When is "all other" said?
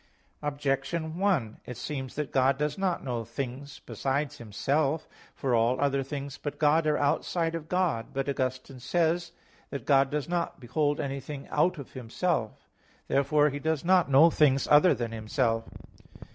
5.53-6.01